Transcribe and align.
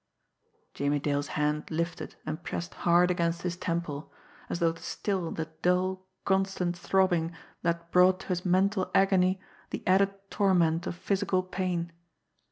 Jimmie 0.73 0.97
Dale's 0.97 1.27
hand 1.37 1.69
lifted 1.69 2.15
and 2.25 2.41
pressed 2.43 2.73
hard 2.73 3.11
against 3.11 3.43
his 3.43 3.55
temple, 3.55 4.11
as 4.49 4.57
though 4.57 4.71
to 4.71 4.81
still 4.81 5.29
the 5.31 5.45
dull, 5.61 6.07
constant 6.25 6.75
throbbing 6.75 7.33
that 7.61 7.91
brought 7.91 8.21
to 8.21 8.29
his 8.29 8.43
mental 8.43 8.89
agony 8.95 9.39
the 9.69 9.83
added 9.85 10.09
torment 10.31 10.87
of 10.87 10.95
physical 10.95 11.43
pain. 11.43 11.91